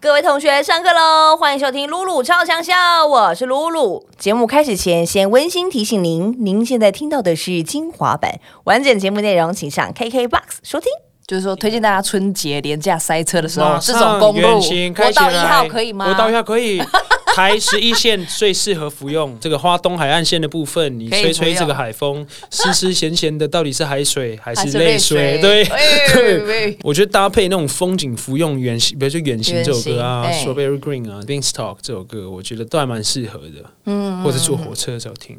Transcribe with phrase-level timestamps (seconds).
[0.00, 1.36] 各位同学，上课喽！
[1.36, 4.08] 欢迎收听露露超强笑，我是露露。
[4.16, 10.90] 节目开始前，先温馨提醒您，您现在听到的是精华版，完整节目内容请上 KKBOX 收听。
[11.26, 14.60] 就是说，推荐大家春节连假塞车的时候，这种公路，
[14.94, 16.06] 国道一号可以吗？
[16.06, 16.82] 国道一号可以。
[17.34, 25.38] 台十一线最适合服用这个花东海岸线的部分，你吹吹这个海风，湿湿咸咸的，到底是海水还是泪水？
[25.42, 25.64] 对
[26.12, 33.70] 对，我觉得搭配那种风景服用，远行，比如说远行这首歌啊，Strawberry Green 啊，Beanstalk 这首歌，我觉得都还蛮适合的。
[33.86, 35.38] 嗯，或者坐火车的时候听。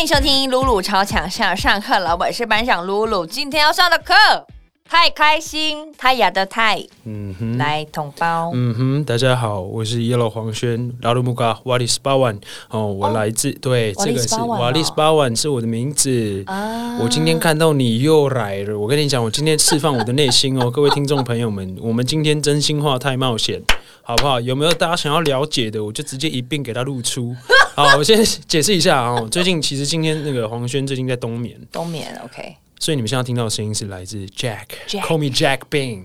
[0.00, 3.26] 欢迎收听露露超强上上课了，我是班长露露。
[3.26, 4.14] 今天要上的课
[4.88, 12.34] 太开心，太雅的太，嗯哼，来同胞，嗯哼，大家好，我是 Yellow 黄轩，拉鲁木嘎瓦利斯巴万，
[12.70, 16.96] 哦，我来自对，这个是瓦利斯巴万是我的名字啊。
[16.98, 23.60] 我今天看到你又来了，我跟你讲，我今天释放我的内心哦， 各位听众朋友们，我们今天真心话太冒险。
[24.02, 24.40] 好不好？
[24.40, 25.84] 有没有大家想要了解的？
[25.84, 27.36] 我就直接一并给他露出。
[27.74, 29.20] 好，我先解释一下啊。
[29.30, 32.56] 最近其实今天那个黄轩最近在冬眠，冬眠 OK。
[32.80, 36.04] 所以你们现在听到的声音是来自 Jack，Call me Jack Bean，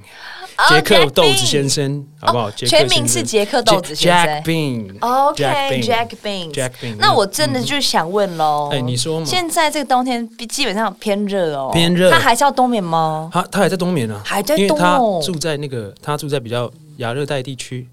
[0.67, 2.51] 杰克豆子先生，好不好？
[2.51, 4.27] 全名是杰克豆子先生。
[4.27, 6.97] Jack Bean，OK，Jack Bean，Jack Bean。
[6.99, 13.29] 那我真的就想问喽，哎，你说，现在这个冬天基本上偏热哦，偏热，他还是要冬眠吗？
[13.31, 16.71] 他他还在冬眠呢，还在冬，因为他住在那个，他住在比较。
[16.99, 17.85] 亚热带地区，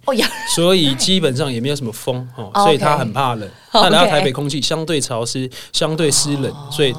[0.55, 3.51] 所以基本上也没有什么风哦，所以他很怕冷。
[3.73, 6.95] 他来到台北，空气相对潮湿，相对湿冷，所以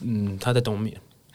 [0.00, 0.92] 嗯，他在冬眠。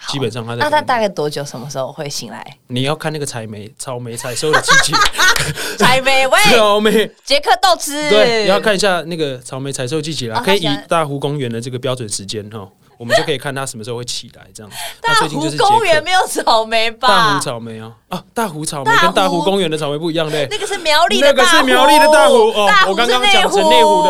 [0.07, 0.61] 基本上他在。
[0.61, 1.43] 那他大概多久？
[1.43, 2.45] 什么时候会醒来？
[2.67, 4.93] 你要看那个采梅、草莓采收的季节。
[5.77, 8.09] 采莓喂，草莓，杰克豆吃。
[8.09, 12.67] 对，你要看一下那个草莓采收季节啦，可以以大湖公园的这个标准时间哈。
[12.99, 14.69] 我们就可以看它什么时候会起来，这样。
[15.01, 17.07] 大湖公园没有草莓吧？
[17.07, 18.21] 大湖草莓啊啊！
[18.33, 20.45] 大湖草莓跟大湖公园的草莓不一样嘞。
[20.51, 21.51] 那个是苗栗的大湖。
[21.53, 22.69] 那个是苗栗的大湖哦。
[22.89, 24.09] 我刚刚讲成内湖的。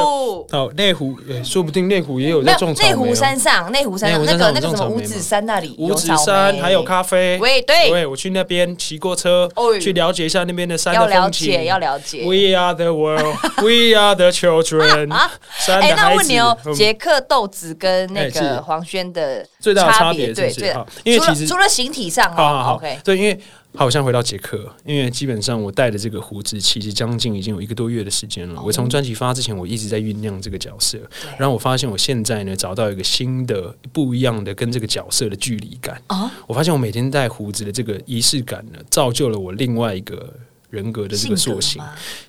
[0.57, 2.89] 哦，内湖，说不定内湖也有在种草莓。
[2.89, 7.37] 内湖山上，内湖山上那个那个什么五指山那里五指山还有咖啡。
[7.39, 9.47] 喂，对，对我去那边骑过车，
[9.79, 11.13] 去了解一下那边的山的风景。
[11.13, 12.23] 要了解，要了解。
[12.23, 15.13] We are the world, we are the children。
[15.69, 19.47] 哎，那问你哦，杰克豆子跟那个黄轩的。
[19.59, 20.75] 最大的差别对对？
[21.03, 23.39] 因为其实除了形体上，好好好，对，因为
[23.75, 28.61] 好像回到杰克，因为基本上我带的这个胡子，其实将近已经有一个多月的时间了。
[28.61, 30.97] 我从专辑发之前，我一直在酝酿这个角色，
[31.37, 36.31] 然后我发现我现在呢，找到一个新的、不一样的跟这个角色的距离感啊！
[36.47, 40.33] 我发现我每天戴胡子的这个仪式感呢，造就了我另外一个
[40.69, 41.81] 人格的这个塑形。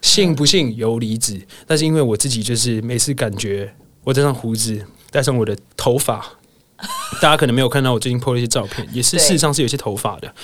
[0.02, 3.72] 信不信由离子，但是因为我自己就是每次感觉
[4.04, 6.24] 我戴上胡子，戴上我的头发。
[7.20, 10.34] 大家可能没有看到我最近 po 了一些照片，也是事实上是有些头发的。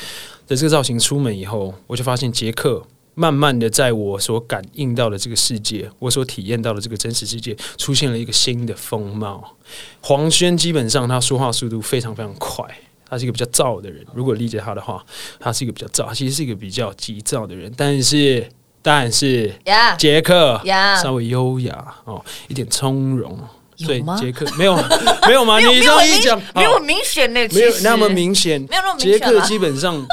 [0.46, 2.82] 在这个造型出门以后，我就发现杰克
[3.14, 9.56] 慢慢的在我所感应到的这个世界，我所体验到的这个真实世界，出现了一个新的风貌。
[10.00, 12.64] 黄轩基本上他说话速度非常非常快，
[13.08, 14.04] 他是一个比较躁的人。
[14.14, 15.04] 如果理解他的话，
[15.40, 17.72] 他是一个比较躁，他其实是一个比较急躁的人。
[17.76, 18.46] 但是，
[18.82, 19.52] 但是，
[19.98, 20.60] 杰克
[21.02, 23.38] 稍微优雅哦，一点从容。
[23.84, 24.76] 对，杰克没有
[25.26, 25.58] 没有吗？
[25.58, 29.18] 你这样一讲，没有明显的，没有那么明显，没有那么明显。
[29.18, 30.06] 杰克基本上，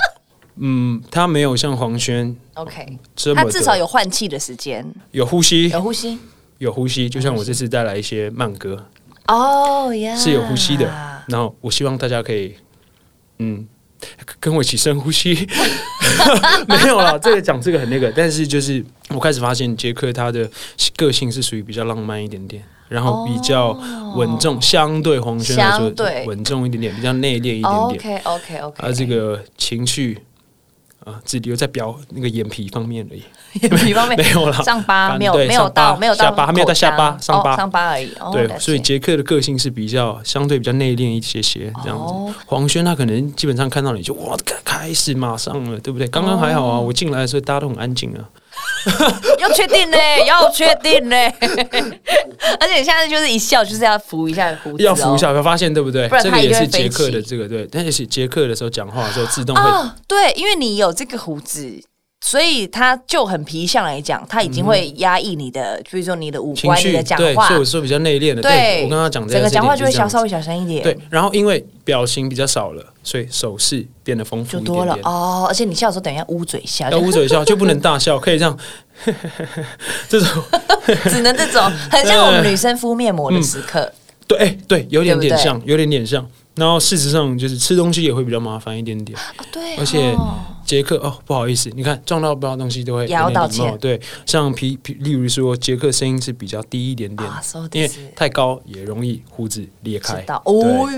[0.58, 2.98] 嗯，他没有像黄轩，OK，
[3.36, 6.18] 他至少有换气的时间，有呼吸，有呼吸，
[6.58, 7.10] 有呼吸。
[7.10, 8.86] 就像我这次带来一些慢歌，
[9.28, 10.86] 哦呀，是有呼吸的。
[11.28, 12.56] 然后我希望大家可以，
[13.40, 13.66] 嗯，
[14.40, 15.48] 跟我一起深呼吸。
[16.68, 20.50] 没有了，这个讲这个很那个，但是就是我开始发现杰克他的
[20.96, 22.64] 个性是属于比较浪漫一点点。
[22.90, 23.72] 然后比较
[24.16, 25.92] 稳重，相对黄轩来说
[26.28, 28.20] 稳重一点点，比较内敛一点点。
[28.22, 28.76] OK OK OK。
[28.78, 30.20] 他这个情绪
[31.06, 33.24] 啊，只留在表那个眼皮方面而已。
[33.62, 38.10] 眼皮方面没有了，上巴没有没有到没有到下巴，还没有到下巴上巴上巴而已。
[38.32, 42.40] 对，所以杰克的个性是比较相对比较内敛一些些这样子。
[42.46, 46.08] 黄轩他可能基本上看到你就哇开始马上了，对不对？
[46.08, 48.24] 刚刚还好啊，我进来的时候大家都很安静啊。
[49.40, 51.16] 要确定呢， 要确定呢。
[52.60, 56.10] 而且你现在就是一笑，就是要扶一下胡子，要扶一下，会发现对不对？
[56.22, 59.90] 这个也是杰克的这个对，但是杰克的时候讲话的时候自动会。
[60.08, 61.82] 对，因为你有这个胡子，
[62.26, 74.98] 所以他就很皮相来讲，他已经会压抑你的，比如说你的五官、你的讲对，话所以，我说比较内敛的，对我跟他讲整个讲话就会小稍微微小声一点，对，然后因为表情比较少了，所以手势变得丰富一就多了。
[75.04, 75.46] 哦。
[75.50, 78.58] 而且你笑的时候，等一下捂嘴笑，要捂嘴笑就不能大笑，可以这样，
[80.08, 80.44] 这种
[81.10, 81.62] 只能这种，
[81.92, 83.92] 很像我们女生敷面膜的时刻。
[84.26, 86.26] 对，哎、对，有点点像，有点点像。
[86.56, 89.18] 然后事实上就是吃东西也会比较麻烦一点点。
[89.18, 89.22] 啊
[89.52, 90.16] 对哦，而且
[90.74, 97.30] 杰克哦，不好意思，你看撞到不到东西都会也要道歉对，像皮皮，例如说杰克声音是比较低一点点，
[97.74, 100.26] 因为太高也容易胡子裂开。
[100.46, 100.90] 哦。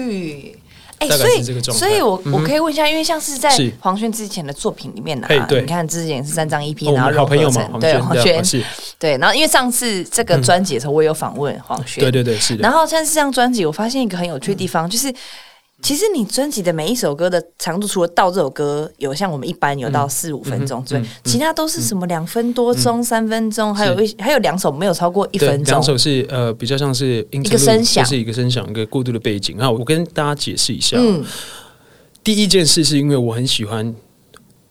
[0.97, 1.43] 哎、所以
[1.73, 3.51] 所以我、嗯我可以问一下，因为像是在
[3.81, 8.43] 黄轩之前的作品里面呢、你看之前是三张 EP，、哦然后们好朋友嘛，对黄轩。
[8.43, 8.63] 是，
[8.97, 12.61] 对，然后因为上次这个专辑的时候，我有访问黄轩，对对对是的。
[12.61, 12.71] 然。
[12.71, 15.13] 后像是这张专辑，我发现一个很有趣的地方，就是
[15.85, 25.75] 其实你专辑的每一首歌的长度，除了到这首歌有像我们一般有到四五分钟之外，其他都是什么两分多钟、三分钟，还有一还有两首没有超过一，分钟。
[25.75, 25.83] 两。
[25.83, 28.03] 首是呃比较像是一个声响。
[28.03, 29.57] 就是一个声响，一个过渡的背景。
[29.59, 31.23] 然后我跟大家解释一下，嗯，
[32.23, 33.93] 第一件事是因为我很喜欢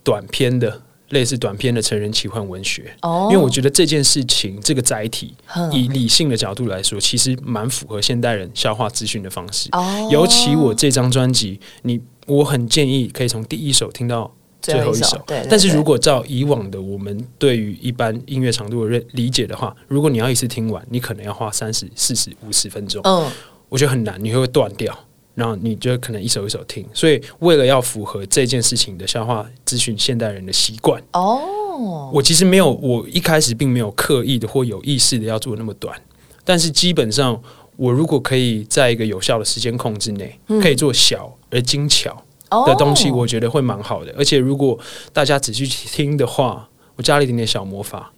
[0.02, 2.94] 短篇的，类似短篇的成人奇幻文学。
[3.02, 9.68] 哦因为我觉得这件事情，这个载体嗯，以理性的角度来说，其实蛮符合现代人消化资讯的方式。
[9.72, 15.22] 哦尤其我这张专辑，你我很建议可以从第一首听到最后一首。
[15.26, 23.30] 对对但是如果照以往的我们对于一般音乐长度的认理解的话，如果你要一次听完，你可能要花三十、四十、五十分钟，嗯，
[23.68, 24.98] 我觉得很难，你会断掉。
[25.34, 36.00] 然后你就可能一首一首听，所以为了要符合这件事情的消化咨询现代人的习惯，哦，我其实没有，我一开始并没有刻意的或有意识的要做那么短，
[36.44, 37.42] 但是基本上
[37.76, 42.22] 我如果可以在一个有效的时间控制内，可以做小而精巧
[42.66, 44.14] 的东西，我觉得会蛮好的。
[44.16, 44.78] 而且如果
[45.12, 48.12] 大家仔细听的话，我加了一点点小魔法，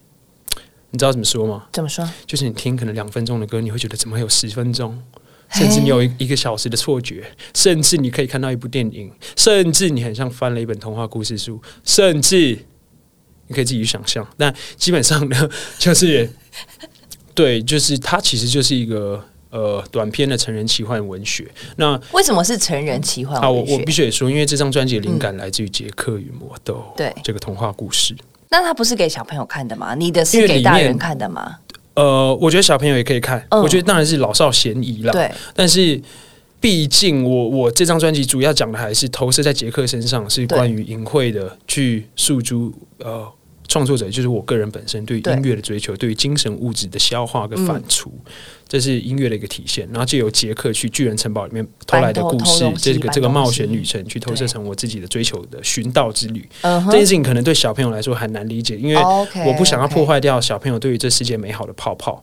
[0.91, 1.65] 你知道怎么说吗？
[1.73, 2.07] 怎么说？
[2.27, 5.03] 就是你听可能两分钟的歌，你会觉得怎么会有十分钟？
[5.53, 12.59] 甚至你有一一个小时的错觉，甚至你可以看到一部电影，甚至你很像翻了一本童话故事书，甚至
[13.47, 14.27] 你可以自己去想象。
[14.37, 15.49] 但基本上呢，
[15.79, 16.29] 就是
[17.35, 21.49] 对，就是它其实就是一个呃短篇的成人奇幻文学。
[21.77, 23.63] 那为什么是成人奇幻啊，我？
[23.63, 28.17] 我必须得说，因为这张专辑的灵感来自于《杰克与魔豆》对这个童话故事。
[28.49, 29.95] 那它不是给小朋友看的吗？
[29.97, 31.59] 你的是给大人看的吗？
[31.97, 35.13] 呃，我觉得小朋友也可以看，嗯我觉得当然是老少咸宜啦。
[35.13, 36.01] 对，但是
[36.61, 43.27] 毕竟我我这张专辑主要讲的还是投射在杰克身上，是关于淫秽的去诉诸呃
[43.69, 48.09] 创作者，就是我个人本身对于音乐的追求，对于精神物质的消化跟反刍，
[48.69, 49.89] 这是音乐的一个体现。
[49.91, 56.47] 然后就由杰克去巨人城堡里面偷来的故事这个这个冒险旅程去投射成我自己的追求的寻道之旅。
[56.63, 58.97] 这件事情可能对小朋友来说很难理解，因为
[59.47, 62.23] 我不想要破坏掉小朋友对于这世界美好的泡泡。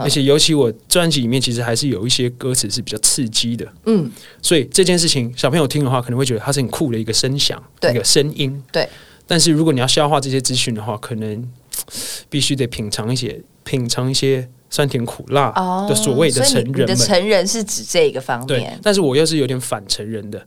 [0.00, 4.10] 而且尤其我专辑里面其实还是有一些歌词是比较刺激的，嗯，
[4.42, 8.62] 所以这件事情小朋友听的话，可能会觉得它是很酷的一个声响，对一个声音。
[8.72, 8.88] 对。
[9.26, 11.50] 但是如果你要消化这些资讯的话，可能
[12.30, 15.50] 必须得品尝一些品尝一些酸甜苦辣
[15.88, 16.96] 的所谓的成人们。
[16.96, 20.46] 成人是指这个方对面，，但是我又是有点反成人的，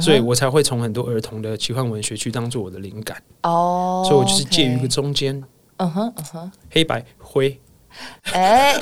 [0.00, 5.42] 所以我才会从很多儿童的奇幻文学去当做我的灵感，哦，所以我就是介于一个中间，
[5.78, 7.58] 嗯哼嗯哼，黑白灰，
[8.32, 8.74] 哎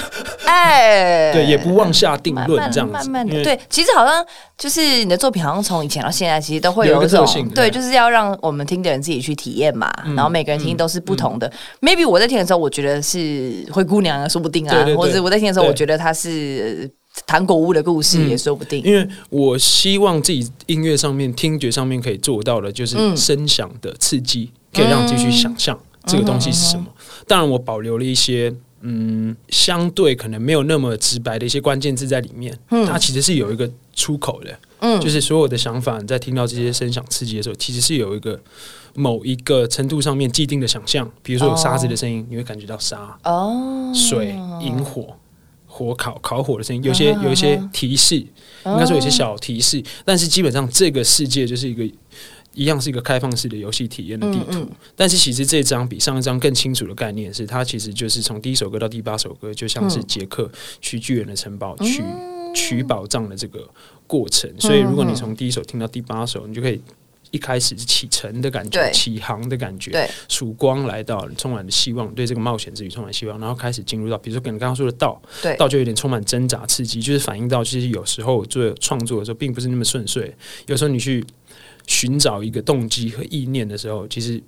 [0.46, 4.24] 哎，对，也不妄下定论这样子，慢慢的，对，其实好像
[4.56, 9.92] 就是你的作品，好像从以前到现在，其实都会有一种对，就是要让我们听的人自己去体验嘛。
[10.04, 11.50] 嗯然后每个人听都是不同的。
[11.80, 18.82] Maybe 我在听的时候，我觉得是灰姑娘啊，说不定啊，或者我在听的时候，我觉得她是呃糖果屋的故事，嗯也说不定。
[18.84, 26.86] 因为我希望自己音乐上面、听觉上面可以做到的，就是嗯声响的刺激，可以让你继续想象这个东西是什么。
[27.26, 28.54] 当然，我保留了一些
[28.86, 32.56] 嗯，相对可能没有那么直白的一些关键字在里面。
[32.86, 38.38] 它其实是有一个出口的，嗯就是所有的想法，你在听到这些声响刺激的时候，其实是有一个
[38.94, 41.10] 某一个程度上面既定的想象。
[41.22, 45.16] 比如说有沙子的声音，你会感觉到沙、哦，水、引火。
[45.66, 51.84] 火烤烤火的声音，有些有一些提示，应该说有些小提示，但是基本上这个世界就是一个
[52.54, 54.66] 一样是一个开放式的游戏体验的地图。
[54.96, 62.02] 但是其实这张比上一张更清楚的概念是，它其实就是从第一首歌到第八首歌，就像是杰克去巨人的城堡取
[62.54, 63.68] 取宝藏的这个
[64.06, 64.50] 过程。
[64.58, 66.80] 所以如果你从第一首听到第八首，你就可以。
[67.30, 75.20] 一开始是启程的感觉，对起航的感觉，曙光来到，充满了希望，对这个冒险之旅充满希望，然后开始进入到，比如说跟你刚刚说的道，
[75.58, 80.32] 道就有点充满挣扎刺激，就是反映到其实有时候做创作的时候并不是那么顺遂，
[80.66, 81.24] 有时候你去
[81.86, 84.42] 寻找一个动机和意念的时候，其实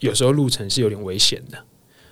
[0.00, 1.58] 有时候路程是有点危险的。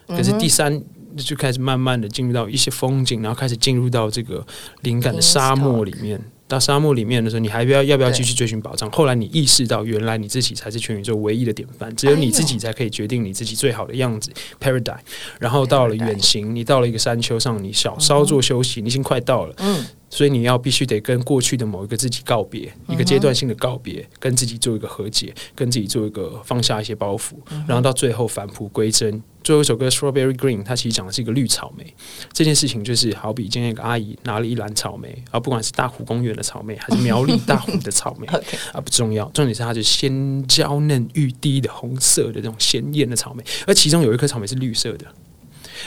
[0.09, 0.83] 可是第三
[1.17, 4.47] 就开始慢慢的进入到一些风景，然后开始进入到这个
[4.83, 6.21] 灵感的沙漠里面。
[6.49, 8.89] 到沙漠里面的时候，你还不要要不要继续追寻宝藏？
[8.93, 14.31] 后来你意识到，原来你自己才是全宇宙唯一的典范，只有你自己才可以决定你自己最好的样子。
[14.63, 15.01] Paradise，
[15.41, 19.55] 然后到了远行，你到了一个山丘上，你小稍作休息，你已经快到了。
[19.59, 19.85] 嗯。
[20.09, 27.35] 所以你要必须得跟过去的某一个自己告别，一个阶段性的告别，跟自己做一个和解，跟自己做一个放下一些包袱，
[27.67, 29.23] 然后到最后返璞归真。
[29.43, 31.95] 最后一首歌《Strawberry Green》，它其实讲的是一个绿草莓。
[32.33, 38.27] 这件事情，就是好比今天一个阿姨拿了一篮草莓，啊，不管是大湖公园的草莓，还是苗栗大湖的草莓，
[38.73, 45.07] 啊，不重要，重点是它是鲜娇嫩欲滴的红色的这种鲜艳的草莓，而其中有一颗草莓是绿色的，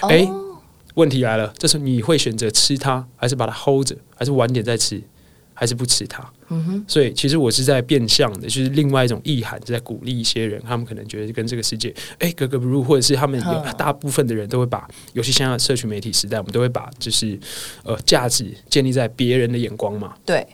[0.04, 0.26] 哎。
[1.00, 5.02] 问题来了，这是你会选择吃它，还是把它 hold 着，还是晚点再吃，
[5.54, 6.22] 还是不吃它？
[6.50, 6.86] 嗯哼。
[6.88, 17.40] 所以其实我是在变相的，就是另外一种意涵，是在鼓励一些人，他们可能觉得跟这个世界哎格格不入，或者是他们有大部分的人都会把，尤其现在社群媒体时代，我们都会把就是
[17.84, 20.14] 呃价值建立在别人的眼光嘛。
[20.26, 20.46] 对。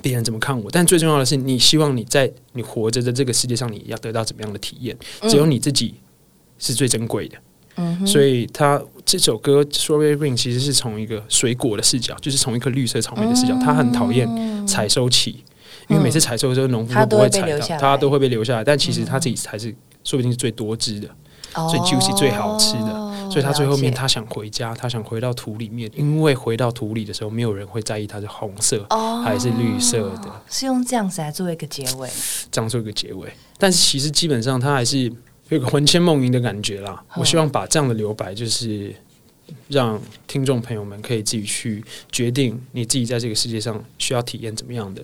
[0.00, 0.70] 别人怎么看我？
[0.70, 4.96] 但最重要的是，你希望你在你活着的这个世界上，你要得到怎么样的体验？
[5.22, 5.96] 只有你自己
[6.60, 7.36] 是最珍贵的。
[7.76, 13.58] 嗯所以，他这首歌《Strawberry Green》其实是从一个水果的视角，就是从一颗绿色草莓的视角。
[13.60, 15.42] 他很讨厌采收期，
[15.88, 18.62] 因为每次采收的时候，农夫都不会采到，他都会被留下来。
[18.62, 19.74] 但其实他自己才是，
[20.04, 21.08] 说不定是最多汁的、
[21.68, 23.10] 最 juicy、最好吃的。
[23.28, 28.86] 所以他最后面，他想回家，他想回到土里面，因为回到土里的时候，没有人会在意它是红色
[29.24, 30.42] 还是绿色的。
[30.48, 32.08] 是用这样子来做一个结尾，
[32.52, 33.28] 这样做一个结尾。
[33.58, 35.12] 但是其实基本上，他还是。
[35.50, 38.94] 有个魂牵梦萦的感觉啦，我希望把这样的留白，就是
[39.68, 45.02] 让听众朋友们可以自己去决定，你自己在这个世界上需要体验怎么样的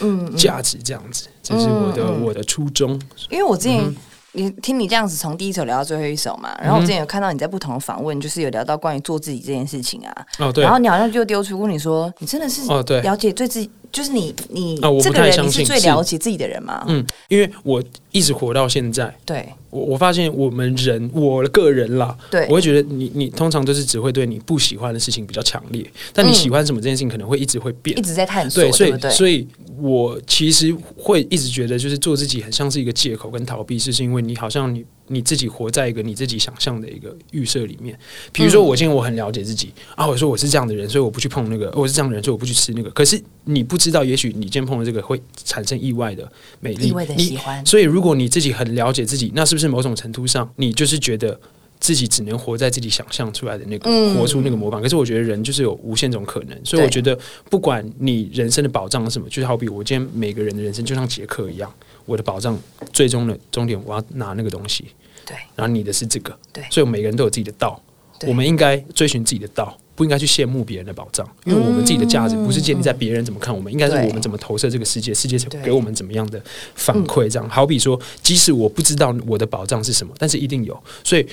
[0.00, 2.92] 嗯价值，这样子，这是我的我的初衷。
[3.28, 3.94] 因为我之前
[4.32, 13.68] 你听你这样子从第一首聊到最后一首嘛，然后我之前有看到你在不同的访问，就是有聊到关于做自己这件事情啊，哦对，然后你好像就丢出过你说，你真的是哦对，了解对自己。
[13.92, 16.84] 就是你，你这个人你是最了解自己的人吗？
[16.88, 17.82] 嗯，因为我
[18.12, 19.48] 一直活到现在，对。
[19.70, 28.50] 我我发现我们人，我个人啦，对，我会觉得你你通常都是只会对你不喜欢的事情比较强烈，但你喜欢什么这件事情可能会一直会变，一直在探。
[28.50, 29.46] 索，对，所以所以
[29.78, 34.84] 我其实会一直觉得，就是做自己很像是一个借口跟逃避，是是因为你好像你。
[35.12, 37.98] 你自己活在一个你自己想象的一个预设里面，
[38.30, 42.88] 比如说我现在我很了解自己啊，我说我是这样的人，所以我不去碰那个，我是这样的人，所以我不去吃那个。
[42.90, 47.66] 可是你不知道，也许你今天碰了这个会产生意外的美丽，意外的喜欢。
[47.66, 51.38] 所以如果你自己很了解自己，那是不是某种程度上你就是觉得
[51.80, 54.80] 自己只能活在自己想象出来的那个，活出那个模板？
[54.80, 61.72] 可是我觉得人就是有无限种可能，所以我觉得不管你人生的保障是什么，就是好比我今天每个人的人生就像杰克一样，
[62.04, 62.56] 我的保障
[62.92, 64.84] 最终的终点我要拿那个东西。
[65.26, 67.80] 对，然后你的是这个，对，所以每个人都有自己的道，
[68.26, 76.42] 我们应该追寻自己的道，不应该去羡慕别人的宝藏，因为我们自己的价值不是建立在别人怎么看我们，应该是我们怎么投射这个世界，世界给我们怎么样的
[76.74, 77.28] 反馈。
[77.28, 80.78] 这样，好比说，即使我不知道我的宝藏是什么，但是一定有。
[81.04, 81.26] 所以，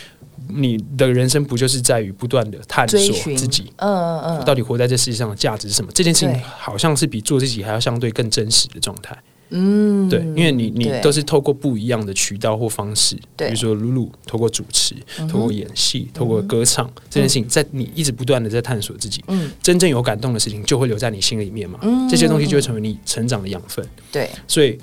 [0.50, 3.00] 你的人生不就是在于不断的探索
[3.36, 3.72] 自己？
[3.78, 5.92] 嗯嗯嗯，到底活在这世界上的价值是什么？
[5.94, 9.18] 这件事情好像是比做自己还要相对更真实的状态。
[9.50, 14.94] 嗯，对，因为你你都是透过不一样的渠道或方式，比如说露露透过主持、
[15.30, 24.78] 透过演戏、透过歌唱这件事情，在你一直不断的在探索自己，嗯，真正有感动的事情就会留在你心里面嘛，嗯，这些东西就会成为你成长的养分，对，所以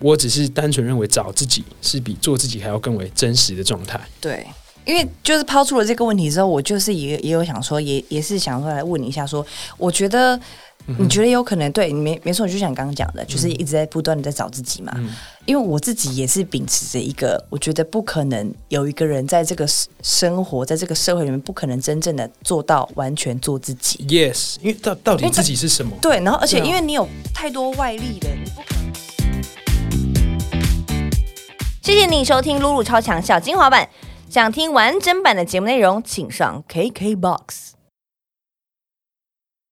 [0.00, 4.44] 我只是单纯认为找自己是比做自己还要更为真实的状态，对，
[4.84, 9.46] 因为就是抛出了这个问题之后，我就是也也有想说，也也是想说来问你一下，说
[9.78, 10.40] 我觉得。
[10.98, 11.70] 你觉得有可能？
[11.72, 14.92] 对，没没错，就像你刚刚讲的，就是一直在不断的在找自己嘛。
[15.44, 19.66] 因为我自己也是秉持着一个，我觉得不可能有一个人在这个
[20.02, 24.04] 生活在这个社会里面，不可能真正的做到完全做自己。
[24.08, 25.96] Yes，因为到到底自己是什么？
[26.00, 28.86] 对，然后而且因为你有太多外力的，你不可能。
[31.82, 33.88] 谢谢你收听露露超强小精华版，
[34.28, 37.75] 想听完整版的节目内容，请上 KKBOX。